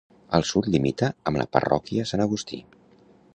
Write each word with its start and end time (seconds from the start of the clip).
Al 0.37 0.45
sud 0.51 0.69
limita 0.75 1.09
amb 1.31 1.41
la 1.41 1.47
Parròquia 1.57 2.07
San 2.13 2.25
Agustí. 2.27 2.61